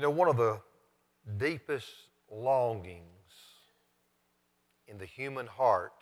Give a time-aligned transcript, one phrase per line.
[0.00, 0.58] You know, one of the
[1.36, 1.86] deepest
[2.32, 3.04] longings
[4.88, 5.92] in the human heart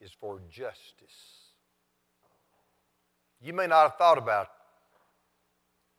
[0.00, 1.50] is for justice.
[3.40, 4.46] You may not have thought about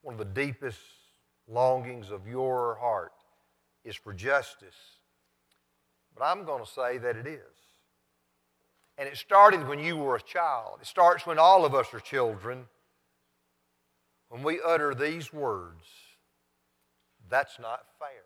[0.01, 0.79] one of the deepest
[1.45, 3.11] longings of your heart
[3.83, 4.77] is for justice,
[6.15, 7.41] but I'm going to say that it is.
[8.97, 10.79] And it started when you were a child.
[10.79, 12.67] It starts when all of us are children.
[14.29, 15.83] When we utter these words,
[17.29, 18.23] that's not fair.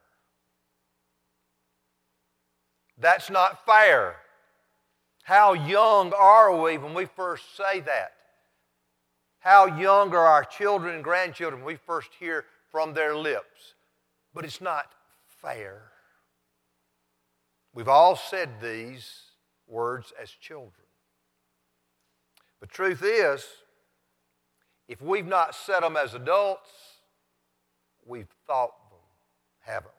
[2.97, 4.15] That's not fair.
[5.23, 8.13] How young are we when we first say that?
[9.39, 13.75] How young are our children and grandchildren when we first hear from their lips?
[14.33, 14.91] But it's not
[15.41, 15.81] fair.
[17.73, 19.09] We've all said these
[19.67, 20.71] words as children.
[22.59, 23.45] The truth is,
[24.87, 26.69] if we've not said them as adults,
[28.05, 28.71] we've thought
[29.71, 29.91] haven't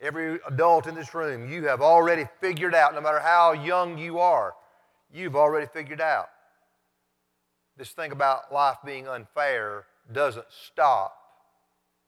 [0.00, 0.06] we?
[0.06, 4.18] Every adult in this room, you have already figured out, no matter how young you
[4.18, 4.54] are,
[5.12, 6.30] you've already figured out.
[7.76, 11.14] This thing about life being unfair doesn't stop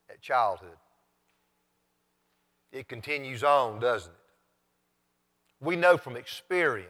[0.09, 0.77] at childhood.
[2.73, 4.17] It continues on, doesn't it?
[5.61, 6.89] We know from experience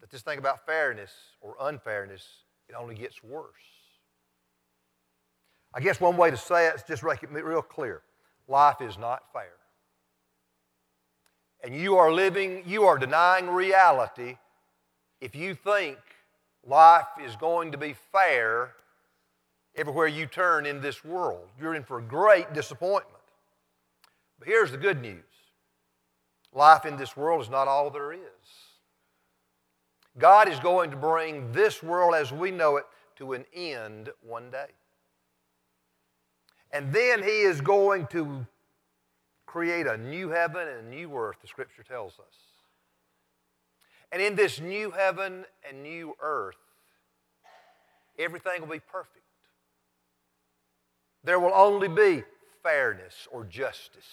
[0.00, 2.24] that this thing about fairness or unfairness,
[2.68, 3.79] it only gets worse.
[5.72, 8.02] I guess one way to say it is just make it real clear.
[8.48, 9.52] Life is not fair.
[11.62, 14.36] And you are living, you are denying reality
[15.20, 15.98] if you think
[16.66, 18.72] life is going to be fair
[19.76, 21.46] everywhere you turn in this world.
[21.60, 23.16] You're in for great disappointment.
[24.38, 25.22] But here's the good news
[26.52, 28.20] life in this world is not all there is.
[30.18, 34.50] God is going to bring this world as we know it to an end one
[34.50, 34.66] day.
[36.72, 38.46] And then He is going to
[39.46, 42.36] create a new heaven and a new earth, the Scripture tells us.
[44.12, 46.56] And in this new heaven and new earth,
[48.18, 49.24] everything will be perfect.
[51.24, 52.24] There will only be
[52.62, 54.04] fairness or justice.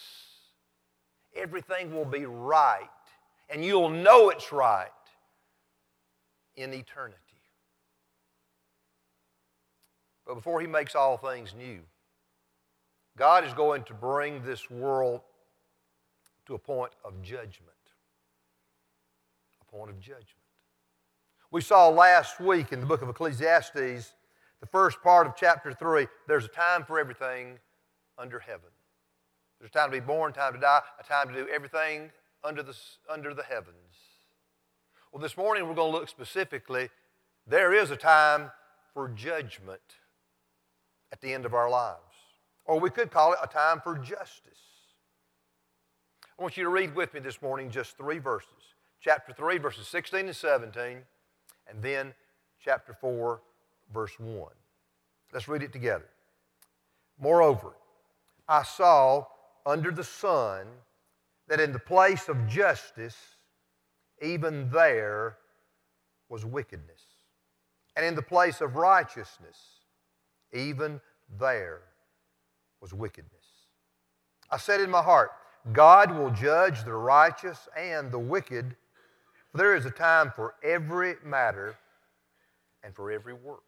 [1.35, 2.89] Everything will be right,
[3.49, 4.89] and you'll know it's right
[6.55, 7.17] in eternity.
[10.25, 11.79] But before He makes all things new,
[13.17, 15.21] God is going to bring this world
[16.45, 17.73] to a point of judgment.
[19.61, 20.27] A point of judgment.
[21.49, 26.07] We saw last week in the book of Ecclesiastes, the first part of chapter 3,
[26.27, 27.57] there's a time for everything
[28.19, 28.69] under heaven.
[29.59, 32.11] There's a time to be born, time to die, a time to do everything
[32.43, 32.75] under the,
[33.09, 33.75] under the heavens.
[35.11, 36.89] Well, this morning we're going to look specifically,
[37.47, 38.51] there is a time
[38.93, 39.81] for judgment
[41.11, 42.16] at the end of our lives.
[42.67, 44.59] Or we could call it a time for justice.
[46.37, 48.51] I want you to read with me this morning just three verses.
[48.99, 50.97] Chapter 3, verses 16 and 17,
[51.69, 52.13] and then
[52.63, 53.41] chapter 4,
[53.93, 54.51] verse 1.
[55.33, 56.07] Let's read it together.
[57.19, 57.73] Moreover,
[58.47, 59.25] I saw
[59.65, 60.67] under the sun
[61.47, 63.17] that in the place of justice,
[64.21, 65.37] even there
[66.29, 67.01] was wickedness.
[67.95, 69.57] And in the place of righteousness,
[70.53, 71.01] even
[71.39, 71.81] there
[72.81, 73.33] was wickedness.
[74.51, 75.31] I said in my heart,
[75.73, 78.75] God will judge the righteous and the wicked,
[79.51, 81.75] for there is a time for every matter
[82.83, 83.63] and for every work.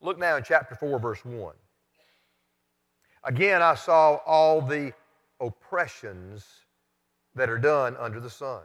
[0.00, 1.54] Look now in chapter 4, verse 1.
[3.24, 4.92] Again, I saw all the
[5.40, 6.44] oppressions
[7.34, 8.62] that are done under the sun.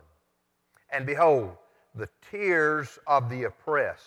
[0.92, 1.52] And behold,
[1.96, 4.04] the tears of the oppressed.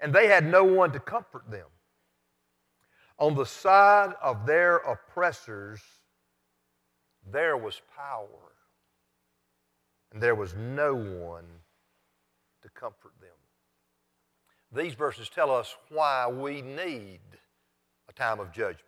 [0.00, 1.66] And they had no one to comfort them.
[3.18, 5.80] On the side of their oppressors,
[7.30, 8.52] there was power,
[10.12, 11.46] and there was no one
[12.62, 13.30] to comfort them.
[14.72, 17.20] These verses tell us why we need
[18.08, 18.82] a time of judgment.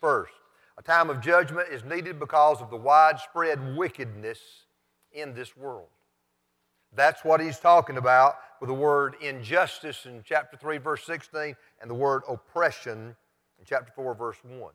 [0.00, 0.32] First,
[0.76, 4.38] a time of judgment is needed because of the widespread wickedness
[5.12, 5.88] in this world.
[6.94, 11.90] That's what he's talking about with the word injustice in chapter 3, verse 16, and
[11.90, 13.16] the word oppression
[13.68, 14.72] chapter 4, verse 1.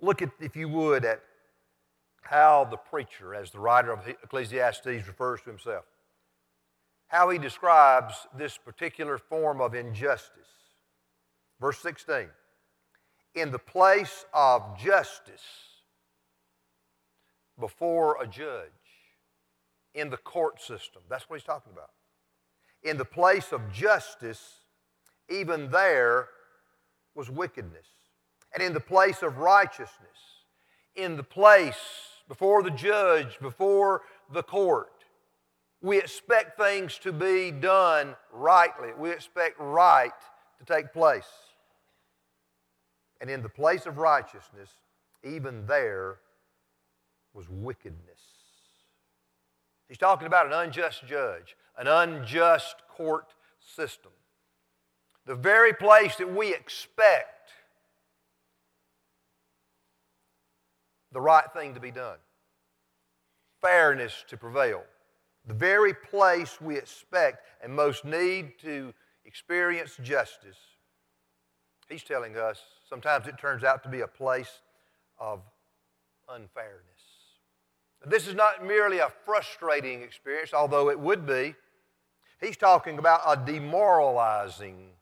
[0.00, 1.20] Look at, if you would, at
[2.22, 5.84] how the preacher, as the writer of Ecclesiastes refers to himself,
[7.08, 10.30] how he describes this particular form of injustice.
[11.60, 12.28] Verse 16
[13.34, 15.42] In the place of justice
[17.58, 18.70] before a judge,
[19.94, 21.02] in the court system.
[21.08, 21.90] That's what he's talking about.
[22.82, 24.57] In the place of justice,
[25.28, 26.28] even there
[27.14, 27.86] was wickedness.
[28.54, 30.16] And in the place of righteousness,
[30.96, 31.76] in the place
[32.28, 34.02] before the judge, before
[34.32, 35.04] the court,
[35.80, 38.88] we expect things to be done rightly.
[38.98, 40.12] We expect right
[40.58, 41.28] to take place.
[43.20, 44.70] And in the place of righteousness,
[45.24, 46.18] even there
[47.32, 48.20] was wickedness.
[49.88, 54.12] He's talking about an unjust judge, an unjust court system.
[55.28, 57.50] The very place that we expect
[61.12, 62.16] the right thing to be done,
[63.60, 64.84] fairness to prevail.
[65.46, 68.94] The very place we expect and most need to
[69.26, 70.56] experience justice,
[71.90, 74.62] he's telling us sometimes it turns out to be a place
[75.18, 75.42] of
[76.26, 77.02] unfairness.
[78.06, 81.54] This is not merely a frustrating experience, although it would be.
[82.40, 84.92] He's talking about a demoralizing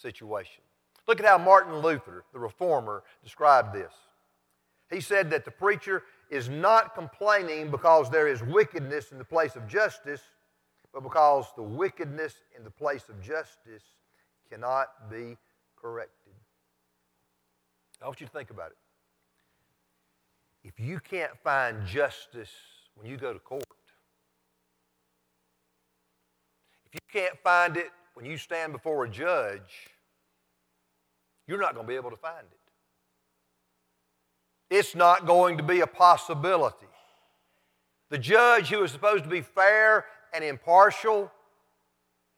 [0.00, 0.62] situation.
[1.06, 3.92] Look at how Martin Luther, the reformer, described this.
[4.90, 9.56] He said that the preacher is not complaining because there is wickedness in the place
[9.56, 10.20] of justice,
[10.92, 13.82] but because the wickedness in the place of justice
[14.50, 15.36] cannot be
[15.76, 16.32] corrected.
[18.02, 18.76] I want you to think about it.
[20.64, 22.50] If you can't find justice
[22.96, 23.62] when you go to court,
[26.86, 29.90] if you can't find it when you stand before a judge,
[31.46, 32.58] you're not going to be able to find it.
[34.74, 36.86] It's not going to be a possibility.
[38.08, 41.30] The judge who is supposed to be fair and impartial,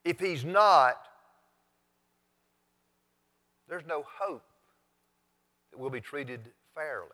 [0.05, 0.97] if he's not,
[3.69, 4.43] there's no hope
[5.71, 6.41] that we'll be treated
[6.75, 7.07] fairly.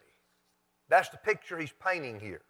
[0.89, 2.41] That's the picture he's painting here.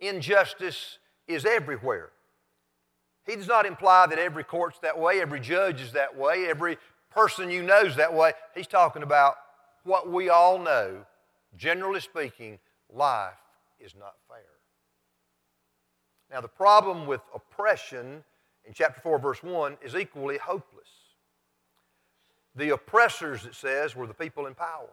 [0.00, 2.12] Injustice is everywhere.
[3.26, 6.78] He does not imply that every court's that way, every judge is that way, every
[7.10, 8.32] person you know is that way.
[8.54, 9.34] He's talking about
[9.82, 11.04] what we all know.
[11.56, 12.58] Generally speaking,
[12.92, 13.32] life
[13.80, 14.38] is not fair.
[16.30, 18.22] Now, the problem with oppression
[18.64, 20.88] in chapter 4, verse 1 is equally hopeless.
[22.54, 24.88] The oppressors, it says, were the people in power.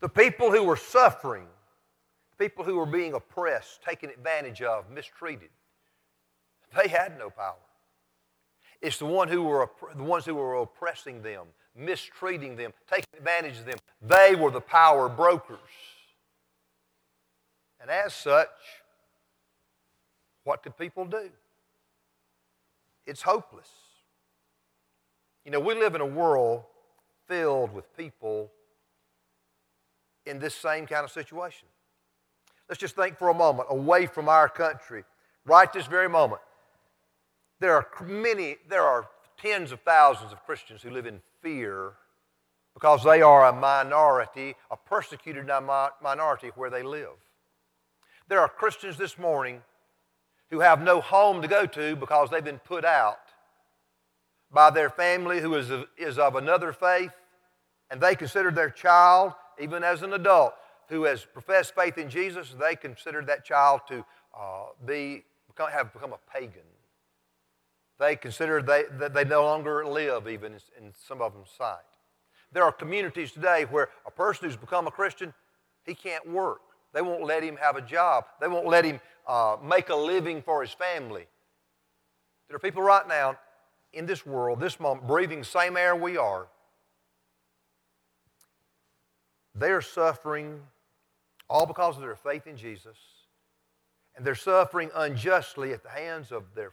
[0.00, 1.46] The people who were suffering,
[2.38, 5.50] people who were being oppressed, taken advantage of, mistreated,
[6.76, 7.54] they had no power.
[8.80, 11.46] It's the, one who were, the ones who were oppressing them,
[11.76, 13.78] mistreating them, taking advantage of them.
[14.00, 15.58] They were the power brokers.
[17.80, 18.48] And as such,
[20.44, 21.30] what could people do?
[23.06, 23.68] It's hopeless.
[25.44, 26.64] You know, we live in a world
[27.26, 28.50] filled with people
[30.26, 31.66] in this same kind of situation.
[32.68, 35.04] Let's just think for a moment away from our country,
[35.44, 36.40] right this very moment.
[37.62, 39.08] There are many, there are
[39.40, 41.92] tens of thousands of Christians who live in fear
[42.74, 45.46] because they are a minority, a persecuted
[46.02, 47.14] minority where they live.
[48.26, 49.62] There are Christians this morning
[50.50, 53.20] who have no home to go to because they've been put out
[54.50, 57.12] by their family who is of, is of another faith,
[57.92, 60.54] and they consider their child even as an adult
[60.88, 64.04] who has professed faith in Jesus, they consider that child to
[64.36, 65.22] uh, be,
[65.56, 66.71] have become a pagan.
[68.02, 71.76] They consider they, that they no longer live, even in some of them's sight.
[72.50, 75.32] There are communities today where a person who's become a Christian,
[75.84, 76.62] he can't work.
[76.92, 78.24] They won't let him have a job.
[78.40, 81.28] They won't let him uh, make a living for his family.
[82.48, 83.38] There are people right now
[83.92, 86.48] in this world, this moment, breathing the same air we are,
[89.54, 90.60] they are suffering
[91.48, 92.98] all because of their faith in Jesus,
[94.16, 96.72] and they're suffering unjustly at the hands of their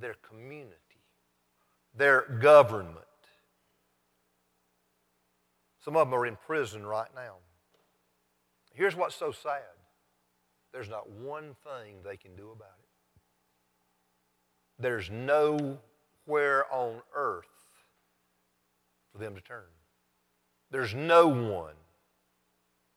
[0.00, 0.74] their community,
[1.94, 3.04] their government.
[5.84, 7.36] Some of them are in prison right now.
[8.74, 9.62] Here's what's so sad
[10.72, 12.88] there's not one thing they can do about it.
[14.78, 17.46] There's nowhere on earth
[19.10, 19.64] for them to turn.
[20.70, 21.74] There's no one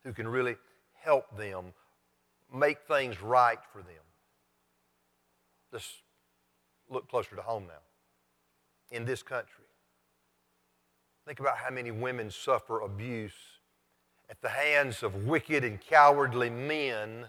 [0.03, 0.57] who can really
[0.93, 1.73] help them
[2.53, 4.03] make things right for them.
[5.71, 6.01] Let's
[6.91, 8.95] look closer to home now.
[8.95, 9.65] In this country,
[11.25, 13.33] think about how many women suffer abuse
[14.29, 17.25] at the hands of wicked and cowardly men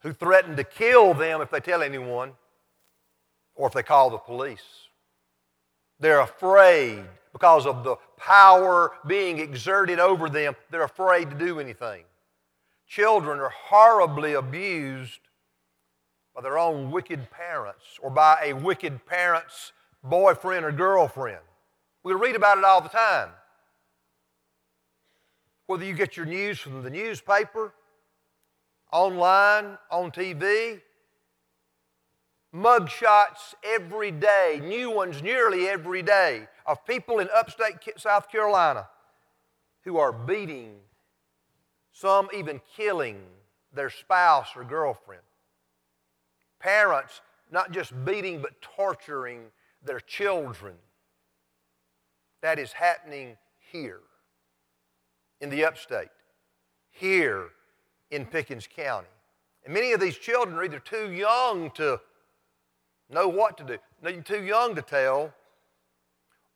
[0.00, 2.32] who threaten to kill them if they tell anyone
[3.54, 4.88] or if they call the police.
[5.98, 12.04] They're afraid because of the power being exerted over them, they're afraid to do anything.
[12.86, 15.20] Children are horribly abused
[16.38, 19.72] by their own wicked parents or by a wicked parent's
[20.04, 21.42] boyfriend or girlfriend.
[22.04, 23.30] We read about it all the time.
[25.66, 27.74] Whether you get your news from the newspaper,
[28.92, 30.80] online, on TV,
[32.54, 38.86] mugshots every day, new ones nearly every day, of people in upstate South Carolina
[39.82, 40.76] who are beating,
[41.90, 43.18] some even killing
[43.74, 45.22] their spouse or girlfriend.
[46.60, 49.44] Parents not just beating but torturing
[49.84, 50.74] their children.
[52.42, 53.36] That is happening
[53.72, 54.00] here
[55.40, 56.08] in the upstate,
[56.90, 57.48] here
[58.10, 59.08] in Pickens County.
[59.64, 62.00] And many of these children are either too young to
[63.10, 65.32] know what to do, they're too young to tell,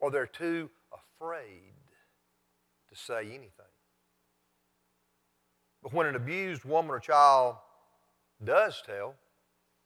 [0.01, 1.73] or they're too afraid
[2.91, 3.51] to say anything.
[5.83, 7.57] But when an abused woman or child
[8.45, 9.15] does tell,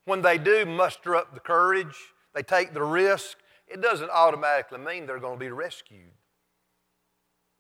[0.07, 1.97] when they do muster up the courage,
[2.35, 3.37] they take the risk,
[3.69, 6.13] it doesn't automatically mean they're going to be rescued.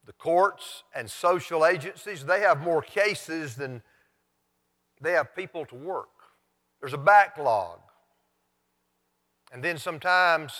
[0.07, 3.83] The courts and social agencies, they have more cases than
[5.01, 6.09] they have people to work.
[6.81, 7.81] There's a backlog.
[9.53, 10.53] And then sometimes,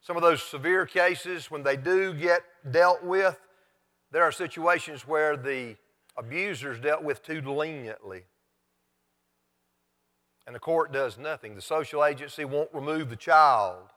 [0.00, 3.38] some of those severe cases, when they do get dealt with,
[4.10, 5.76] there are situations where the
[6.16, 8.24] abuser's dealt with too leniently.
[10.46, 11.54] And the court does nothing.
[11.54, 13.88] The social agency won't remove the child.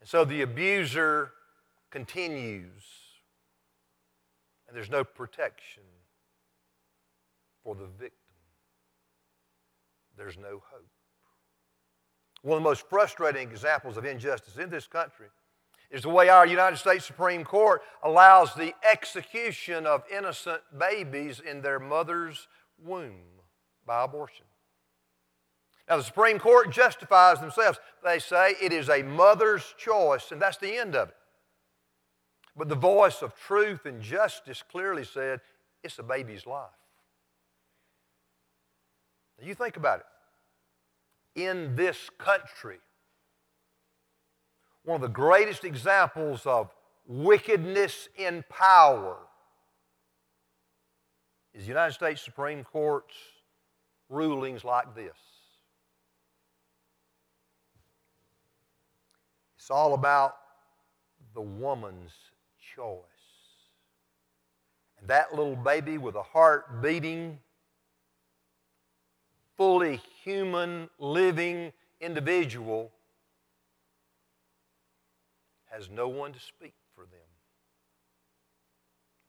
[0.00, 1.30] And so the abuser
[1.90, 2.82] continues,
[4.66, 5.84] and there's no protection
[7.62, 8.18] for the victim.
[10.16, 10.88] There's no hope.
[12.42, 15.28] One of the most frustrating examples of injustice in this country
[15.90, 21.62] is the way our United States Supreme Court allows the execution of innocent babies in
[21.62, 22.48] their mother's
[22.84, 23.22] womb
[23.86, 24.44] by abortion.
[25.88, 27.78] Now, the Supreme Court justifies themselves.
[28.02, 31.14] They say it is a mother's choice, and that's the end of it.
[32.56, 35.40] But the voice of truth and justice clearly said
[35.82, 36.68] it's a baby's life.
[39.38, 40.06] Now, you think about it.
[41.40, 42.78] In this country,
[44.84, 46.70] one of the greatest examples of
[47.06, 49.16] wickedness in power
[51.52, 53.16] is the United States Supreme Court's
[54.08, 55.16] rulings like this.
[59.64, 60.36] It's all about
[61.32, 62.12] the woman's
[62.76, 63.00] choice.
[65.00, 67.38] And that little baby with a heart beating,
[69.56, 72.92] fully human, living individual
[75.70, 77.30] has no one to speak for them.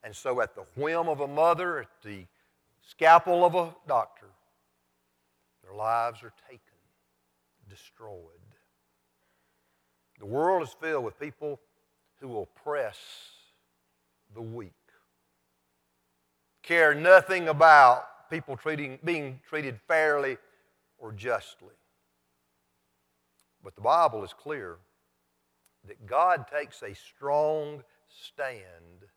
[0.02, 2.26] And so, at the whim of a mother, at the
[2.86, 4.28] scalpel of a doctor,
[5.64, 6.60] their lives are taken,
[7.70, 8.45] destroyed.
[10.18, 11.60] The world is filled with people
[12.20, 12.98] who oppress
[14.34, 14.72] the weak,
[16.62, 20.38] care nothing about people treating, being treated fairly
[20.98, 21.74] or justly.
[23.62, 24.76] But the Bible is clear
[25.86, 29.10] that God takes a strong stand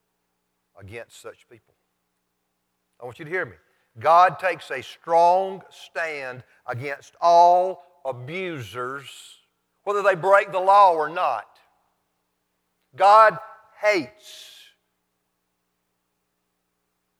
[0.79, 1.73] against such people.
[3.01, 3.55] I want you to hear me.
[3.99, 9.38] God takes a strong stand against all abusers,
[9.83, 11.47] whether they break the law or not.
[12.95, 13.37] God
[13.81, 14.55] hates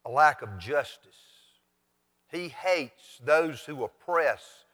[0.06, 1.16] a lack of justice.
[2.32, 4.66] He hates those who oppress,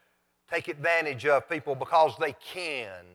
[0.50, 3.06] take advantage of people because they can.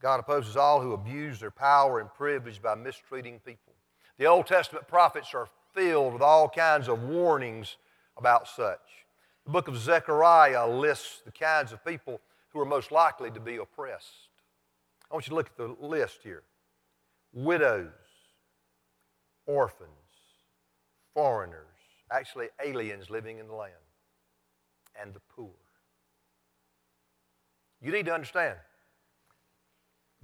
[0.00, 3.74] God opposes all who abuse their power and privilege by mistreating people.
[4.18, 7.76] The Old Testament prophets are filled with all kinds of warnings
[8.16, 8.97] about such.
[9.48, 13.56] The book of Zechariah lists the kinds of people who are most likely to be
[13.56, 14.28] oppressed.
[15.10, 16.42] I want you to look at the list here
[17.32, 17.88] widows,
[19.46, 19.88] orphans,
[21.14, 21.64] foreigners,
[22.12, 23.72] actually aliens living in the land,
[25.00, 25.54] and the poor.
[27.80, 28.58] You need to understand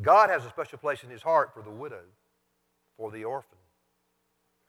[0.02, 2.04] God has a special place in his heart for the widow,
[2.98, 3.56] for the orphan,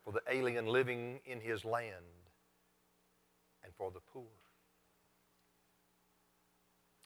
[0.06, 2.06] for the alien living in his land,
[3.62, 4.24] and for the poor.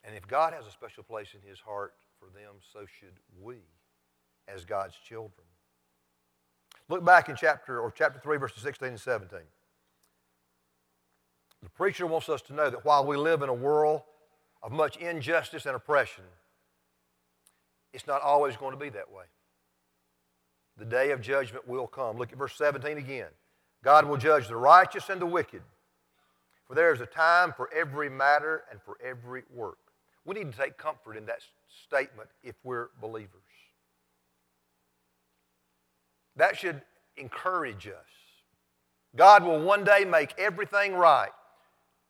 [0.04, 3.58] And if God has a special place in his heart for them, so should we
[4.54, 5.46] as God's children.
[6.88, 9.40] Look back in chapter or chapter 3 verses 16 and 17.
[11.62, 14.02] The preacher wants us to know that while we live in a world
[14.64, 16.24] of much injustice and oppression,
[17.94, 19.26] it's not always going to be that way.
[20.78, 22.18] The day of judgment will come.
[22.18, 23.28] Look at verse 17 again.
[23.84, 25.62] God will judge the righteous and the wicked.
[26.66, 29.80] For there is a time for every matter and for every work.
[30.30, 31.40] We need to take comfort in that
[31.88, 33.42] statement if we're believers.
[36.36, 36.84] That should
[37.18, 38.06] encourage us.
[39.16, 41.32] God will one day make everything right.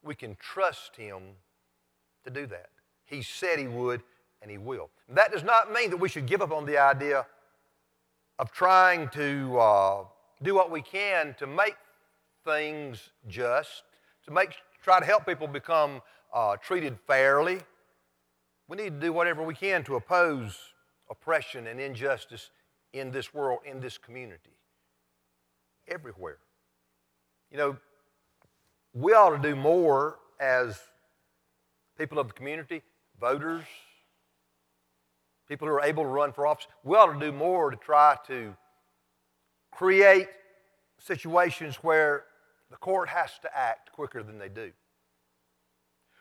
[0.04, 1.22] We can trust Him
[2.26, 2.68] to do that.
[3.06, 4.02] He said He would,
[4.42, 4.90] and He will.
[5.08, 7.26] That does not mean that we should give up on the idea
[8.38, 10.04] of trying to uh,
[10.44, 11.78] do what we can to make
[12.44, 13.84] things just,
[14.26, 16.02] to make, try to help people become
[16.34, 17.62] uh, treated fairly.
[18.70, 20.56] We need to do whatever we can to oppose
[21.10, 22.52] oppression and injustice
[22.94, 24.56] in this world, in this community,
[25.88, 26.38] everywhere.
[27.52, 27.78] You know,
[28.94, 30.80] we ought to do more as
[31.98, 32.84] people of the community,
[33.20, 33.64] voters,
[35.48, 36.68] people who are able to run for office.
[36.84, 38.56] We ought to do more to try to
[39.72, 40.28] create
[41.00, 42.26] situations where
[42.70, 44.72] the court has to act quicker than they do,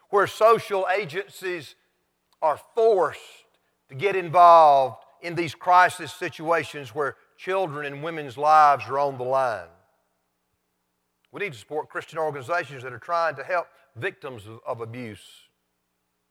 [0.08, 1.74] where social agencies
[2.42, 3.20] are forced
[3.88, 9.24] to get involved in these crisis situations where children and women's lives are on the
[9.24, 9.68] line.
[11.32, 13.66] We need to support Christian organizations that are trying to help
[13.96, 15.22] victims of, of abuse,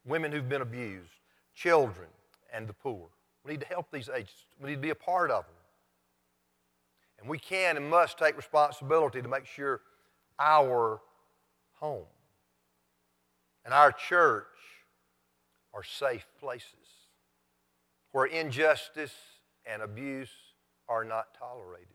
[0.06, 1.12] women who've been abused,
[1.54, 2.08] children,
[2.54, 3.08] and the poor.
[3.44, 4.46] We need to help these agencies.
[4.62, 5.54] We need to be a part of them.
[7.20, 9.82] And we can and must take responsibility to make sure
[10.40, 11.02] our
[11.74, 12.06] home
[13.66, 14.46] and our church
[15.78, 16.74] are safe places
[18.12, 19.14] where injustice
[19.72, 20.32] and abuse
[20.90, 21.88] are not tolerated.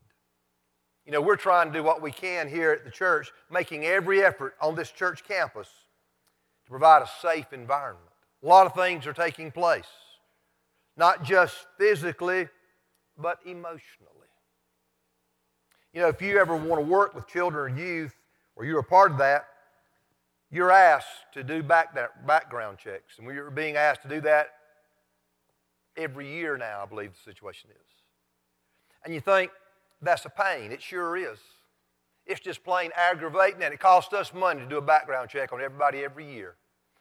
[1.05, 4.23] You know, we're trying to do what we can here at the church, making every
[4.23, 5.69] effort on this church campus
[6.65, 8.07] to provide a safe environment.
[8.45, 9.91] A lot of things are taking place,
[10.97, 12.49] not just physically,
[13.19, 13.81] but emotionally.
[15.93, 18.15] You know, if you ever want to work with children or youth,
[18.55, 19.47] or you're a part of that,
[20.53, 23.19] you're asked to do back that background checks.
[23.19, 24.49] And we're being asked to do that
[25.97, 27.87] every year now, I believe the situation is.
[29.05, 29.51] And you think,
[30.03, 30.71] that's a pain.
[30.71, 31.38] It sure is.
[32.27, 35.61] It's just plain aggravating, and it costs us money to do a background check on
[35.61, 36.55] everybody every year.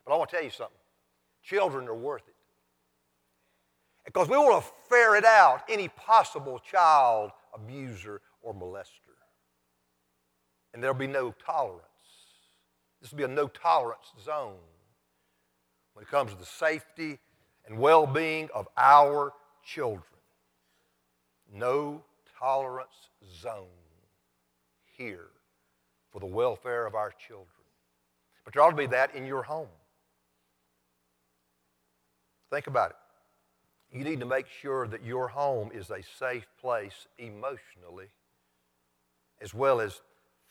[0.06, 0.78] But I want to tell you something
[1.44, 2.36] children are worth it.
[4.06, 9.16] Because we want to ferret out any possible child abuser or molester.
[10.74, 11.91] And there'll be no tolerance.
[13.02, 14.56] This will be a no tolerance zone
[15.94, 17.20] when it comes to the safety
[17.66, 19.34] and well being of our
[19.66, 20.04] children.
[21.54, 22.04] No
[22.40, 23.10] tolerance
[23.42, 23.66] zone
[24.98, 25.30] here
[26.12, 27.48] for the welfare of our children.
[28.44, 29.68] But there ought to be that in your home.
[32.50, 33.98] Think about it.
[33.98, 38.08] You need to make sure that your home is a safe place emotionally
[39.42, 40.02] as well as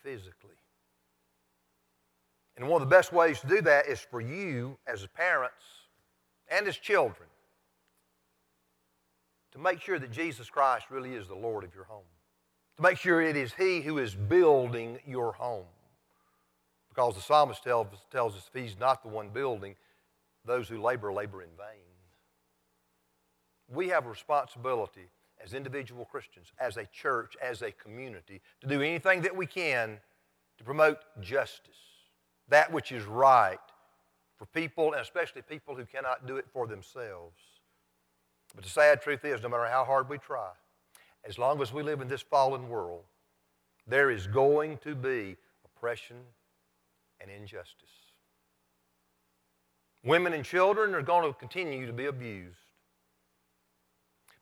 [0.02, 0.59] physically.
[2.60, 5.64] And one of the best ways to do that is for you as parents
[6.50, 7.26] and as children
[9.52, 12.04] to make sure that Jesus Christ really is the Lord of your home.
[12.76, 15.64] To make sure it is He who is building your home.
[16.90, 19.74] Because the psalmist tells, tells us if He's not the one building,
[20.44, 21.80] those who labor, labor in vain.
[23.72, 25.08] We have a responsibility
[25.42, 29.98] as individual Christians, as a church, as a community, to do anything that we can
[30.58, 31.89] to promote justice,
[32.50, 33.58] that which is right
[34.36, 37.36] for people, and especially people who cannot do it for themselves.
[38.54, 40.50] But the sad truth is, no matter how hard we try,
[41.24, 43.04] as long as we live in this fallen world,
[43.86, 46.16] there is going to be oppression
[47.20, 47.88] and injustice.
[50.04, 52.56] Women and children are going to continue to be abused.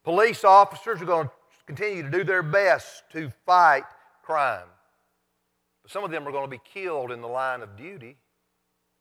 [0.05, 1.33] Police officers are going to
[1.67, 3.85] continue to do their best to fight
[4.23, 4.69] crime.
[5.89, 8.19] Some of them are going to be killed in the line of duty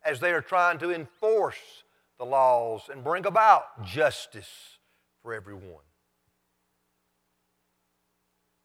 [0.06, 1.84] as they are trying to enforce
[2.17, 4.80] the laws and bring about justice
[5.21, 5.84] for everyone.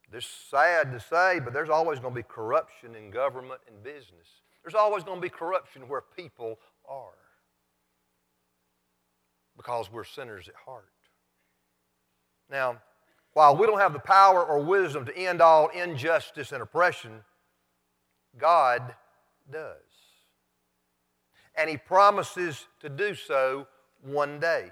[0.09, 3.83] This is sad to say, but there's always going to be corruption in government and
[3.83, 4.29] business.
[4.63, 7.19] There's always going to be corruption where people are
[9.57, 10.85] because we're sinners at heart.
[12.49, 12.77] Now,
[13.33, 17.25] while we don't have the power or wisdom to end all injustice and oppression,
[18.39, 18.95] God
[19.51, 19.77] does.
[21.57, 23.67] And He promises to do so
[24.03, 24.71] one day.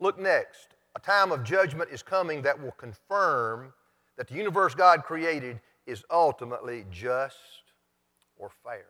[0.00, 0.68] Look next.
[0.94, 3.72] A time of judgment is coming that will confirm
[4.16, 7.36] that the universe God created is ultimately just
[8.36, 8.86] or fair.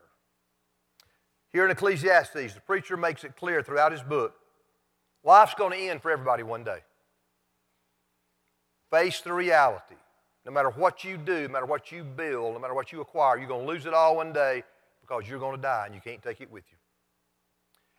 [1.52, 4.34] Here in Ecclesiastes, the preacher makes it clear throughout his book
[5.22, 6.78] life's going to end for everybody one day.
[8.90, 9.94] Face the reality.
[10.44, 13.38] No matter what you do, no matter what you build, no matter what you acquire,
[13.38, 14.64] you're going to lose it all one day
[15.00, 16.76] because you're going to die and you can't take it with you.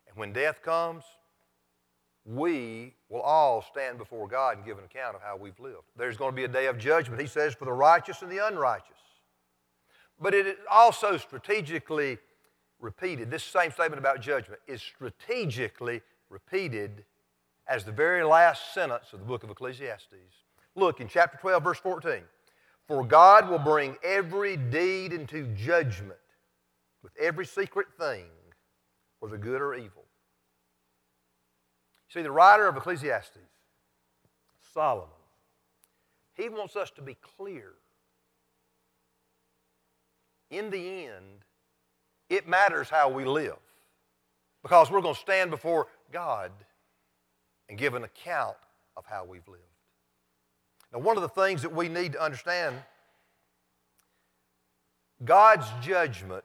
[0.08, 1.04] And when death comes,
[2.26, 5.84] we will all stand before God and give an account of how we've lived.
[5.98, 8.46] There's going to be a day of judgment, he says, for the righteous and the
[8.46, 8.90] unrighteous.
[10.20, 12.18] But it is also strategically
[12.80, 13.32] repeated.
[13.32, 17.06] This same statement about judgment is strategically repeated
[17.68, 20.14] as the very last sentence of the book of Ecclesiastes.
[20.76, 22.22] Look in chapter 12, verse 14.
[22.88, 26.20] For God will bring every deed into judgment
[27.02, 28.26] with every secret thing,
[29.20, 30.04] whether good or evil.
[32.10, 33.38] See, the writer of Ecclesiastes,
[34.74, 35.10] Solomon,
[36.34, 37.74] he wants us to be clear.
[40.50, 41.46] In the end,
[42.30, 43.58] it matters how we live
[44.62, 46.52] because we're going to stand before God
[47.70, 48.58] and give an account
[48.96, 49.73] of how we've lived.
[50.94, 52.76] Now, one of the things that we need to understand
[55.26, 56.44] God's judgment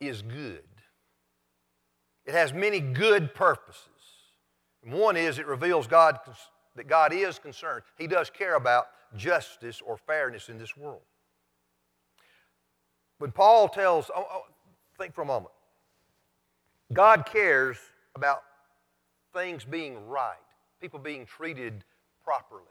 [0.00, 0.62] is good.
[2.26, 3.86] It has many good purposes.
[4.84, 6.18] And one is it reveals God,
[6.76, 7.82] that God is concerned.
[7.98, 8.86] He does care about
[9.16, 11.02] justice or fairness in this world.
[13.18, 14.42] When Paul tells, oh, oh,
[14.96, 15.52] think for a moment.
[16.92, 17.78] God cares
[18.14, 18.42] about
[19.34, 20.36] things being right,
[20.80, 21.84] people being treated
[22.24, 22.64] properly.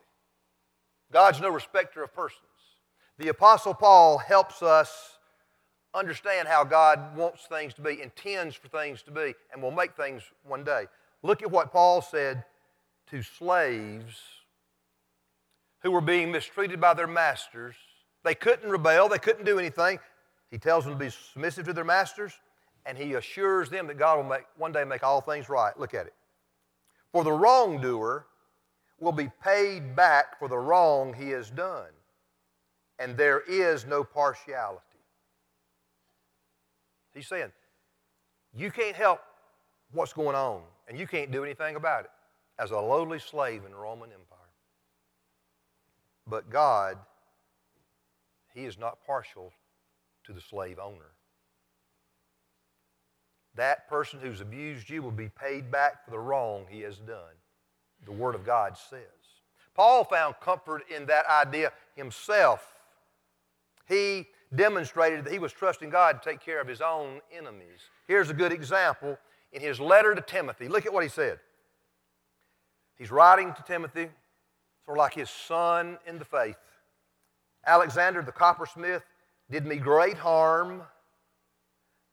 [1.11, 2.43] God's no respecter of persons.
[3.17, 5.17] The Apostle Paul helps us
[5.93, 9.95] understand how God wants things to be, intends for things to be, and will make
[9.95, 10.85] things one day.
[11.23, 12.45] Look at what Paul said
[13.09, 14.21] to slaves
[15.81, 17.75] who were being mistreated by their masters.
[18.23, 19.99] They couldn't rebel, they couldn't do anything.
[20.51, 22.33] He tells them to be submissive to their masters,
[22.85, 25.77] and he assures them that God will make, one day make all things right.
[25.79, 26.13] Look at it.
[27.11, 28.25] For the wrongdoer
[29.01, 31.89] will be paid back for the wrong he has done,
[32.99, 34.83] and there is no partiality.
[37.13, 37.51] He's saying,
[38.55, 39.21] you can't help
[39.91, 42.11] what's going on, and you can't do anything about it
[42.59, 44.37] as a lowly slave in the Roman Empire.
[46.27, 46.97] But God,
[48.53, 49.51] He is not partial
[50.25, 51.13] to the slave owner.
[53.55, 57.38] That person who's abused you will be paid back for the wrong he has done.
[58.05, 59.01] The Word of God says.
[59.75, 62.65] Paul found comfort in that idea himself.
[63.87, 67.79] He demonstrated that he was trusting God to take care of his own enemies.
[68.07, 69.17] Here's a good example
[69.51, 70.67] in his letter to Timothy.
[70.67, 71.39] Look at what he said.
[72.97, 74.09] He's writing to Timothy,
[74.85, 76.57] sort of like his son in the faith.
[77.65, 79.03] Alexander the coppersmith
[79.49, 80.81] did me great harm.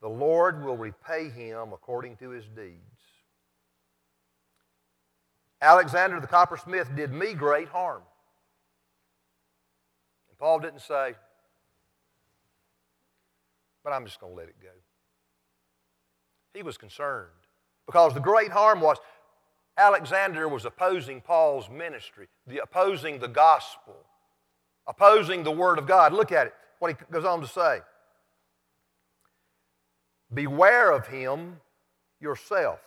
[0.01, 2.96] The Lord will repay him according to his deeds.
[5.61, 8.03] Alexander the coppersmith did me great harm.
[10.29, 11.15] And Paul didn't say,
[13.83, 14.69] but I'm just going to let it go.
[16.53, 17.31] He was concerned
[17.87, 18.99] because the great harm was
[19.79, 23.95] Alexander was opposing Paul's ministry, the opposing the gospel,
[24.87, 26.13] opposing the word of God.
[26.13, 27.81] Look at it, what he goes on to say.
[30.33, 31.61] Beware of him
[32.21, 32.81] yourself,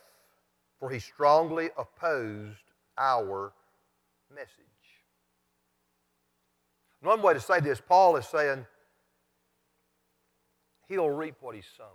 [0.79, 2.63] for he strongly opposed
[2.97, 3.53] our
[4.33, 4.49] message.
[7.01, 8.65] One way to say this, Paul is saying,
[10.87, 11.87] he'll reap what he's sown.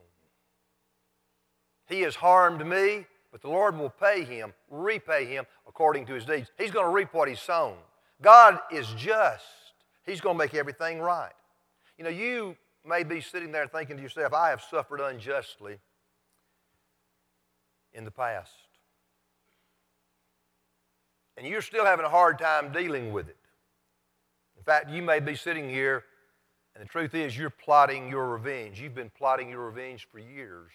[1.86, 6.24] He has harmed me, but the Lord will pay him, repay him according to his
[6.24, 6.50] deeds.
[6.56, 7.76] He's going to reap what he's sown.
[8.22, 9.44] God is just.
[10.06, 11.32] He's going to make everything right.
[11.98, 15.78] You know, you may be sitting there thinking to yourself, I have suffered unjustly
[17.92, 18.52] in the past.
[21.44, 23.36] And you're still having a hard time dealing with it.
[24.56, 26.02] In fact, you may be sitting here,
[26.74, 28.80] and the truth is, you're plotting your revenge.
[28.80, 30.70] You've been plotting your revenge for years.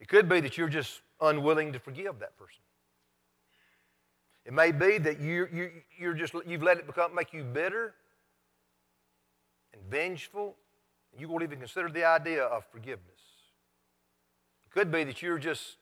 [0.00, 2.60] It could be that you're just unwilling to forgive that person.
[4.44, 7.94] It may be that you, you, you're just, you've let it become, make you bitter
[9.72, 10.56] and vengeful.
[11.10, 13.00] And you won't even consider the idea of forgiveness.
[14.66, 15.78] It could be that you're just,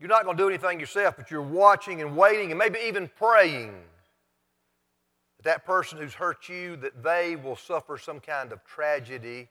[0.00, 3.08] you're not going to do anything yourself, but you're watching and waiting and maybe even
[3.18, 3.74] praying
[5.36, 9.48] that that person who's hurt you, that they will suffer some kind of tragedy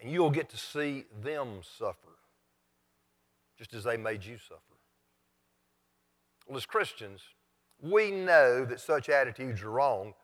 [0.00, 1.96] and you'll get to see them suffer
[3.56, 4.60] just as they made you suffer.
[6.48, 7.20] Well, as Christians,
[7.80, 10.14] we know that such attitudes are wrong,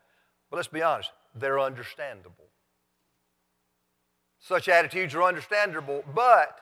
[0.51, 2.47] but let's be honest, they're understandable.
[4.41, 6.61] Such attitudes are understandable, but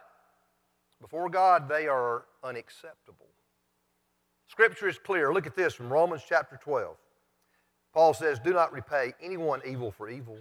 [1.00, 3.26] before God, they are unacceptable.
[4.48, 5.32] Scripture is clear.
[5.32, 6.96] Look at this from Romans chapter 12.
[7.92, 10.38] Paul says, Do not repay anyone evil for evil,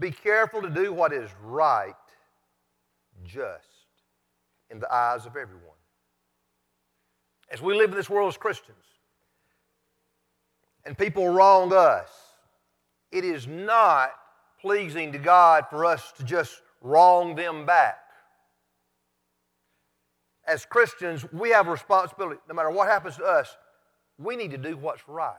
[0.00, 1.94] Be careful to do what is right,
[3.24, 3.66] just
[4.70, 5.62] in the eyes of everyone.
[7.50, 8.76] As we live in this world as Christians,
[10.84, 12.10] and people wrong us,
[13.12, 14.10] it is not
[14.60, 18.05] pleasing to God for us to just wrong them back.
[20.46, 22.40] As Christians, we have a responsibility.
[22.48, 23.56] No matter what happens to us,
[24.18, 25.34] we need to do what's right.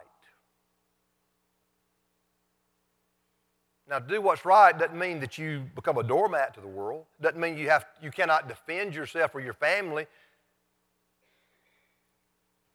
[3.90, 7.06] Now, to do what's right doesn't mean that you become a doormat to the world.
[7.22, 10.08] Doesn't mean you have you cannot defend yourself or your family.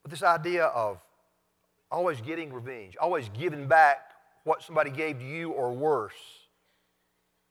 [0.02, 0.98] But this idea of
[1.90, 3.98] always getting revenge, always giving back
[4.44, 6.14] what somebody gave to you or worse,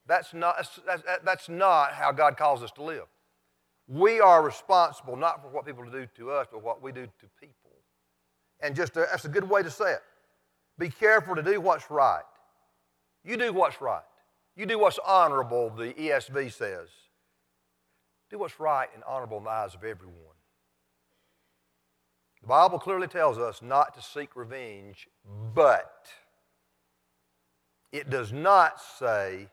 [0.08, 3.06] that's not, that's, that's not how God calls us to live.
[3.88, 7.26] We are responsible not for what people do to us, but what we do to
[7.40, 7.56] people.
[8.62, 10.04] And just a, that's a good way to say it.
[10.78, 12.24] Be careful to do what's right.
[13.24, 14.04] You do what's right.
[14.56, 16.90] You do what's honorable, the ESV says.
[18.30, 20.16] Do what's right and honorable in the eyes of everyone.
[22.42, 25.08] The Bible clearly tells us not to seek revenge,
[25.54, 26.08] but
[27.92, 29.48] it does not say,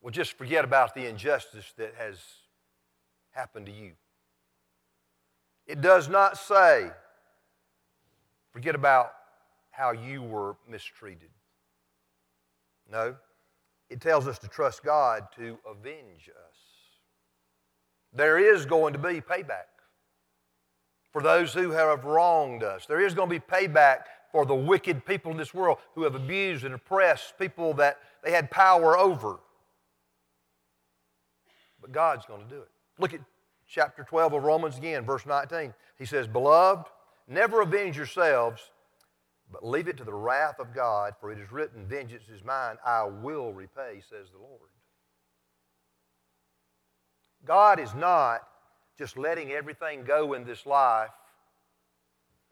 [0.00, 2.18] well, just forget about the injustice that has
[3.38, 3.92] happened to you.
[5.66, 6.90] It does not say,
[8.52, 9.12] forget about
[9.70, 11.30] how you were mistreated.
[12.90, 13.14] No,
[13.90, 16.56] it tells us to trust God to avenge us.
[18.12, 19.68] There is going to be payback
[21.12, 22.86] for those who have wronged us.
[22.86, 23.98] There is going to be payback
[24.32, 28.32] for the wicked people in this world who have abused and oppressed people that they
[28.32, 29.38] had power over.
[31.80, 32.68] But God's going to do it.
[32.98, 33.20] Look at
[33.66, 35.74] chapter 12 of Romans again, verse 19.
[35.98, 36.86] He says, Beloved,
[37.28, 38.70] never avenge yourselves
[39.50, 42.76] but leave it to the wrath of God, for it is written, Vengeance is mine,
[42.84, 44.68] I will repay, says the Lord.
[47.44, 48.46] God is not
[48.98, 51.10] just letting everything go in this life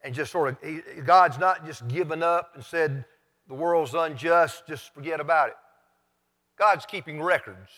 [0.02, 3.04] and just sort of, he, God's not just given up and said,
[3.48, 5.56] the world's unjust, just forget about it.
[6.59, 7.70] God's keeping records.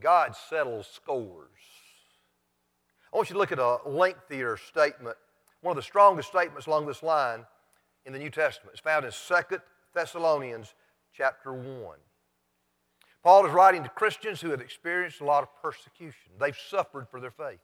[0.00, 1.48] God settles scores.
[3.12, 5.16] I want you to look at a lengthier statement
[5.60, 7.44] one of the strongest statements along this line
[8.06, 8.72] in the New Testament.
[8.74, 9.58] It's found in 2
[9.94, 10.74] Thessalonians
[11.12, 11.96] chapter 1.
[13.24, 16.30] Paul is writing to Christians who have experienced a lot of persecution.
[16.38, 17.58] They've suffered for their faith.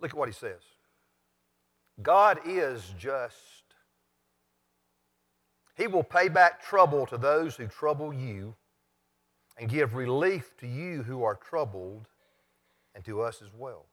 [0.00, 0.60] Look at what he says
[2.02, 3.36] God is just.
[5.76, 8.54] He will pay back trouble to those who trouble you
[9.60, 12.08] and give relief to you who are troubled
[12.94, 13.84] and to us as well.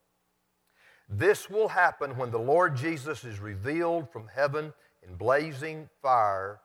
[1.09, 4.73] This will happen when the Lord Jesus is revealed from heaven
[5.05, 6.61] in blazing fire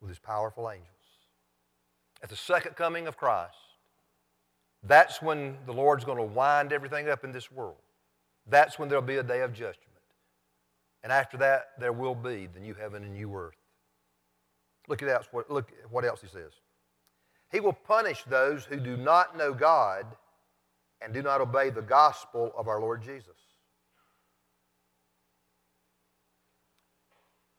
[0.00, 0.86] with his powerful angels.
[2.22, 3.56] At the second coming of Christ,
[4.82, 7.76] that's when the Lord's going to wind everything up in this world.
[8.46, 9.76] That's when there'll be a day of judgment.
[11.02, 13.54] And after that, there will be the new heaven and new earth.
[14.88, 16.52] Look at, that, look at what else he says.
[17.50, 20.06] He will punish those who do not know God
[21.00, 23.36] and do not obey the gospel of our Lord Jesus.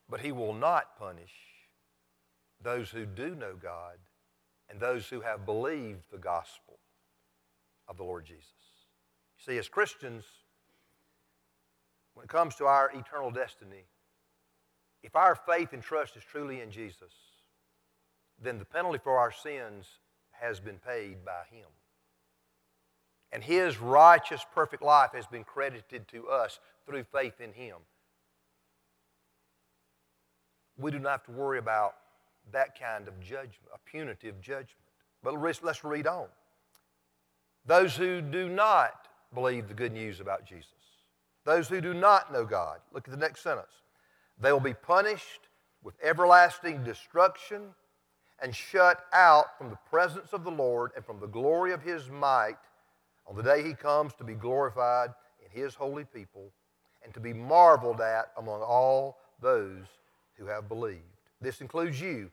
[0.10, 1.34] But he will not punish
[2.62, 3.97] those who do know God
[4.69, 6.80] and those who have believed the gospel
[7.88, 8.45] of the Lord Jesus.
[9.38, 10.23] See, as Christians,
[12.13, 13.86] when it comes to our eternal destiny,
[15.04, 17.13] if our faith and trust is truly in Jesus,
[18.41, 19.88] then the penalty for our sins
[20.32, 21.67] has been paid by Him.
[23.32, 27.77] And His righteous, perfect life has been credited to us through faith in Him
[30.82, 31.95] we do not have to worry about
[32.51, 34.67] that kind of judgment, a punitive judgment.
[35.23, 36.27] But let's read on.
[37.65, 40.67] Those who do not believe the good news about Jesus,
[41.45, 43.71] those who do not know God, look at the next sentence.
[44.39, 45.47] They will be punished
[45.84, 47.62] with everlasting destruction
[48.41, 52.10] and shut out from the presence of the Lord and from the glory of his
[52.10, 52.58] might
[53.27, 55.10] on the day he comes to be glorified
[55.43, 56.51] in his holy people
[57.04, 59.86] and to be marveled at among all those
[60.36, 61.01] who have believed.
[61.39, 62.32] This includes you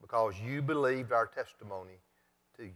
[0.00, 1.98] because you believed our testimony
[2.56, 2.72] to you.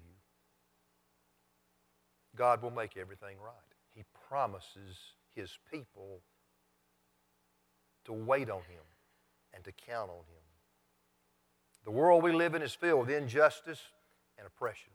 [2.36, 3.54] God will make everything right.
[3.94, 4.96] He promises
[5.34, 6.20] his people
[8.04, 8.82] to wait on him
[9.54, 10.43] and to count on him.
[11.84, 13.80] The world we live in is filled with injustice
[14.38, 14.90] and oppression.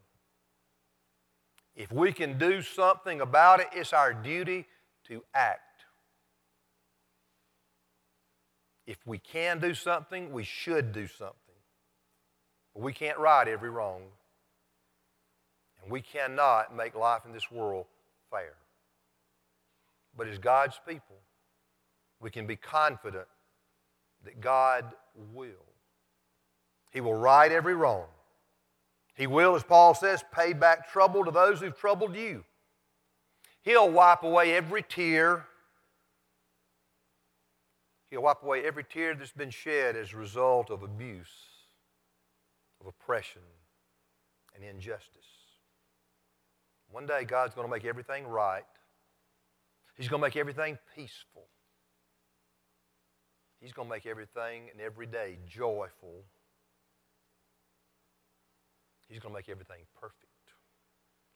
[1.75, 4.65] If we can do something about it, it's our duty
[5.07, 5.61] to act.
[8.85, 11.35] If we can do something, we should do something.
[12.73, 14.01] But we can't right every wrong.
[15.81, 17.85] And we cannot make life in this world
[18.31, 18.55] fair.
[20.17, 21.17] But as God's people,
[22.19, 23.27] we can be confident
[24.25, 24.85] that God
[25.33, 25.68] will.
[26.91, 28.05] He will right every wrong.
[29.15, 32.45] He will, as Paul says, pay back trouble to those who've troubled you.
[33.61, 35.45] He'll wipe away every tear.
[38.09, 41.27] He'll wipe away every tear that's been shed as a result of abuse,
[42.81, 43.41] of oppression,
[44.55, 45.19] and injustice.
[46.89, 48.63] One day, God's going to make everything right.
[49.95, 51.45] He's going to make everything peaceful.
[53.59, 56.23] He's going to make everything and every day joyful.
[59.09, 60.53] He's going to make everything perfect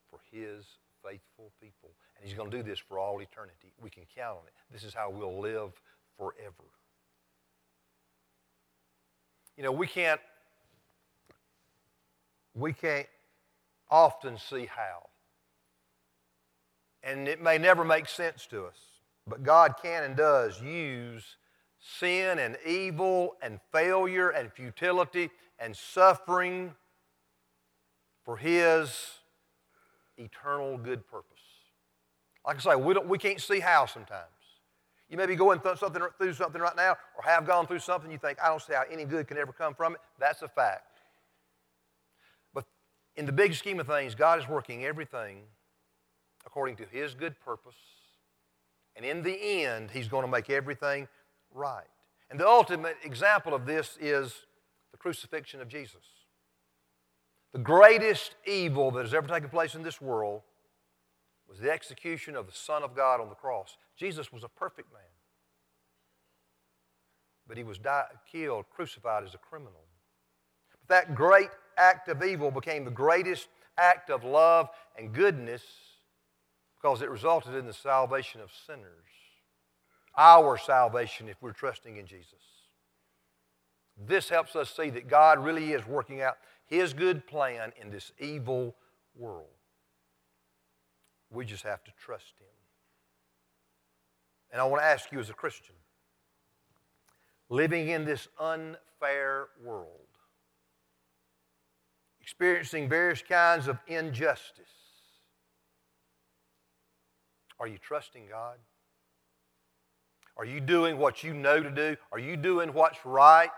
[0.10, 0.66] for His
[1.04, 1.90] faithful people.
[2.16, 3.74] And He's going to do this for all eternity.
[3.82, 4.54] We can count on it.
[4.72, 5.72] This is how we'll live
[6.18, 6.70] forever.
[9.58, 10.22] You know, we can't
[12.56, 13.08] we can't
[13.90, 15.08] often see how.
[17.04, 18.78] And it may never make sense to us,
[19.28, 21.38] but God can and does use
[21.80, 26.74] sin and evil and failure and futility and suffering
[28.24, 29.20] for His
[30.18, 31.30] eternal good purpose.
[32.46, 34.28] Like I say, we, don't, we can't see how sometimes.
[35.10, 38.12] You may be going through something, through something right now or have gone through something
[38.12, 40.02] you think, I don't see how any good can ever come from it.
[40.20, 41.00] That's a fact.
[42.54, 42.66] But
[43.16, 45.44] in the big scheme of things, God is working everything
[46.46, 47.76] according to His good purpose.
[48.96, 51.08] And in the end, He's going to make everything
[51.54, 51.86] right.
[52.30, 54.34] And the ultimate example of this is
[54.92, 56.02] the crucifixion of Jesus.
[57.54, 60.42] The greatest evil that has ever taken place in this world
[61.48, 63.78] was the execution of the Son of God on the cross.
[63.96, 65.02] Jesus was a perfect man,
[67.48, 67.80] but he was
[68.32, 69.86] killed, crucified as a criminal.
[70.72, 75.64] But that great act of evil became the greatest act of love and goodness
[76.76, 78.88] because it resulted in the salvation of sinners.
[80.18, 82.34] Our salvation if we're trusting in Jesus.
[83.98, 88.12] This helps us see that God really is working out His good plan in this
[88.20, 88.76] evil
[89.16, 89.48] world.
[91.30, 92.48] We just have to trust Him.
[94.52, 95.76] And I want to ask you as a Christian,
[97.50, 99.88] living in this unfair world,
[102.22, 104.68] experiencing various kinds of injustice,
[107.60, 108.58] are you trusting God?
[110.36, 111.96] Are you doing what you know to do?
[112.12, 113.52] Are you doing what's right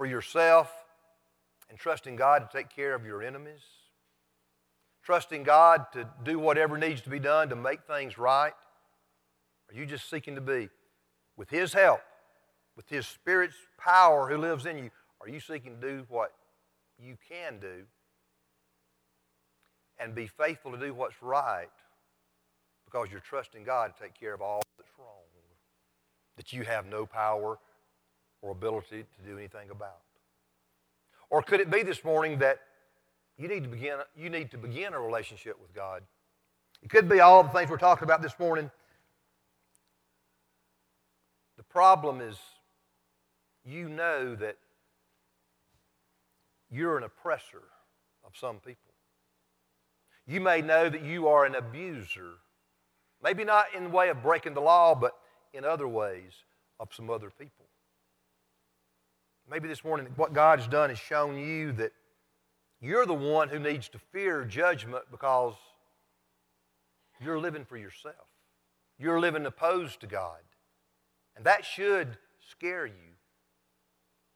[0.00, 0.72] for yourself
[1.68, 3.60] and trusting God to take care of your enemies?
[5.04, 8.54] Trusting God to do whatever needs to be done to make things right?
[9.68, 10.70] Are you just seeking to be,
[11.36, 12.00] with His help,
[12.78, 16.32] with His Spirit's power who lives in you, are you seeking to do what
[16.98, 17.82] you can do
[19.98, 21.68] and be faithful to do what's right
[22.86, 25.08] because you're trusting God to take care of all that's wrong
[26.38, 27.58] that you have no power
[28.42, 30.00] or ability to do anything about?
[31.28, 32.60] Or could it be this morning that
[33.38, 36.02] you need to begin, you need to begin a relationship with God?
[36.82, 38.70] It could be all the things we're talking about this morning.
[41.56, 42.36] The problem is
[43.64, 44.56] you know that
[46.70, 47.62] you're an oppressor
[48.24, 48.76] of some people.
[50.26, 52.34] You may know that you are an abuser
[53.22, 55.12] Maybe not in the way of breaking the law, but
[55.52, 56.32] in other ways
[56.78, 57.66] of some other people.
[59.50, 61.90] Maybe this morning, what God has done is shown you that
[62.80, 65.54] you're the one who needs to fear judgment because
[67.20, 68.14] you're living for yourself.
[68.96, 70.38] You're living opposed to God.
[71.34, 72.16] And that should
[72.48, 72.92] scare you.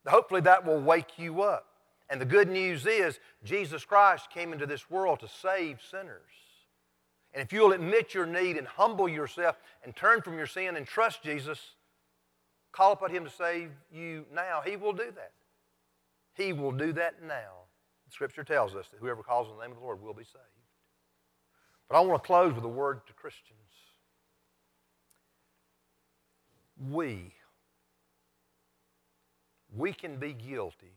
[0.07, 1.67] Hopefully, that will wake you up.
[2.11, 6.21] And the good news is, Jesus Christ came into this world to save sinners.
[7.33, 10.87] And if you'll admit your need and humble yourself and turn from your sin and
[10.87, 11.59] trust Jesus,
[12.75, 15.33] call upon Him to save you now, He will do that.
[16.35, 17.65] He will do that now.
[18.11, 20.45] Scripture tells us that whoever calls on the name of the Lord will be saved.
[21.89, 23.59] But I want to close with a word to Christians.
[26.91, 27.33] We,
[29.75, 30.93] we can be guilty.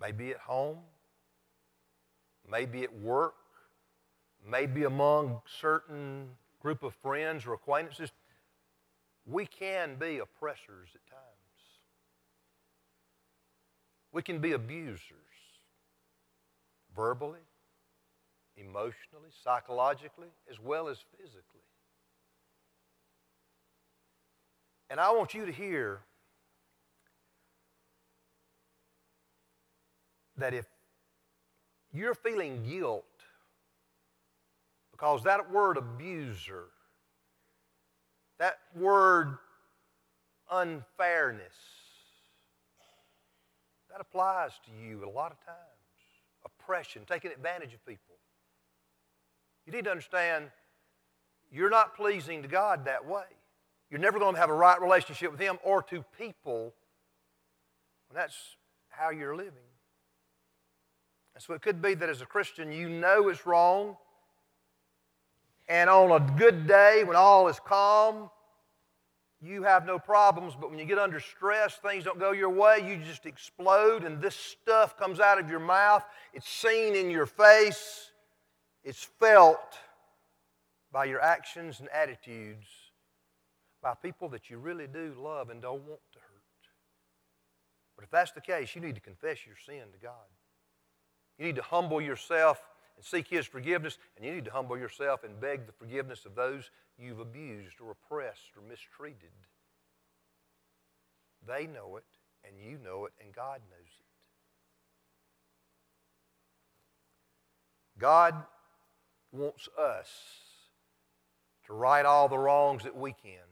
[0.00, 0.78] Maybe at home,
[2.48, 3.34] maybe at work,
[4.48, 6.28] maybe among certain
[6.60, 8.10] group of friends or acquaintances,
[9.28, 11.22] we can be oppressors at times.
[14.10, 15.12] We can be abusers,
[16.96, 17.40] verbally,
[18.56, 21.60] emotionally, psychologically, as well as physically.
[24.90, 26.00] And I want you to hear
[30.38, 30.64] that if
[31.92, 33.04] you're feeling guilt
[34.90, 36.64] because that word abuser,
[38.38, 39.36] that word
[40.50, 41.54] unfairness,
[43.90, 45.58] that applies to you a lot of times.
[46.44, 48.14] Oppression, taking advantage of people.
[49.66, 50.50] You need to understand
[51.50, 53.24] you're not pleasing to God that way.
[53.90, 56.74] You're never going to have a right relationship with Him or to people
[58.08, 58.56] when that's
[58.88, 59.52] how you're living.
[61.34, 63.96] And so it could be that as a Christian, you know it's wrong.
[65.68, 68.30] And on a good day, when all is calm,
[69.40, 70.54] you have no problems.
[70.58, 74.20] But when you get under stress, things don't go your way, you just explode, and
[74.20, 76.04] this stuff comes out of your mouth.
[76.32, 78.10] It's seen in your face,
[78.82, 79.78] it's felt
[80.90, 82.66] by your actions and attitudes
[83.82, 86.42] by people that you really do love and don't want to hurt.
[87.94, 90.14] But if that's the case, you need to confess your sin to God.
[91.38, 92.60] You need to humble yourself
[92.98, 96.34] and seek His forgiveness, and you need to humble yourself and beg the forgiveness of
[96.34, 96.68] those
[96.98, 99.30] you've abused or oppressed or mistreated.
[101.46, 102.04] They know it,
[102.44, 104.04] and you know it, and God knows it.
[108.00, 108.34] God
[109.30, 110.08] wants us
[111.66, 113.46] to right all the wrongs that we can.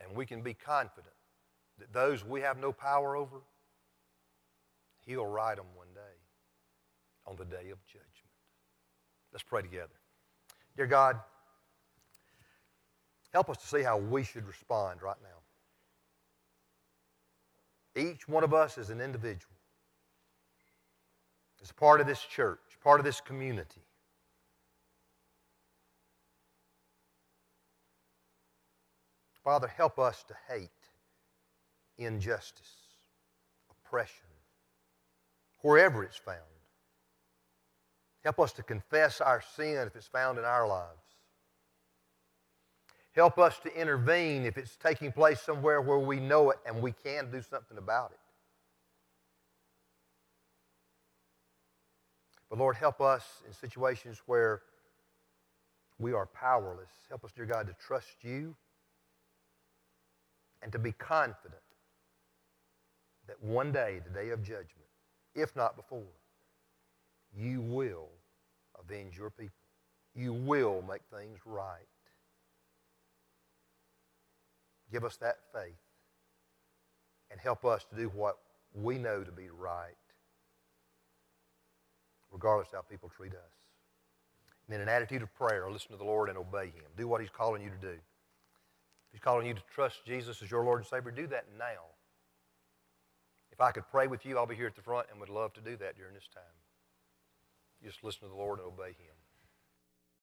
[0.00, 1.14] And we can be confident
[1.78, 3.42] that those we have no power over,
[5.06, 5.81] He'll right them day
[7.26, 8.08] on the day of judgment.
[9.32, 9.88] Let's pray together.
[10.76, 11.20] Dear God,
[13.32, 15.28] help us to see how we should respond right now.
[18.00, 19.54] Each one of us is an individual,
[21.62, 23.82] is part of this church, part of this community.
[29.44, 30.70] Father, help us to hate
[31.98, 32.76] injustice,
[33.70, 34.28] oppression,
[35.60, 36.38] wherever it's found.
[38.22, 40.98] Help us to confess our sin if it's found in our lives.
[43.12, 46.92] Help us to intervene if it's taking place somewhere where we know it and we
[46.92, 48.18] can do something about it.
[52.48, 54.62] But Lord, help us in situations where
[55.98, 56.90] we are powerless.
[57.08, 58.54] Help us, dear God, to trust you
[60.62, 61.62] and to be confident
[63.26, 64.68] that one day, the day of judgment,
[65.34, 66.02] if not before,
[67.36, 68.08] you will
[68.78, 69.54] avenge your people.
[70.14, 71.86] You will make things right.
[74.90, 75.72] Give us that faith
[77.30, 78.36] and help us to do what
[78.74, 79.96] we know to be right,
[82.30, 83.52] regardless of how people treat us.
[84.66, 86.84] And in an attitude of prayer, listen to the Lord and obey Him.
[86.96, 87.92] Do what He's calling you to do.
[87.92, 91.10] If He's calling you to trust Jesus as your Lord and Savior.
[91.10, 91.88] Do that now.
[93.50, 95.52] If I could pray with you, I'll be here at the front and would love
[95.54, 96.42] to do that during this time.
[97.82, 99.21] Just listen to the Lord and obey Him.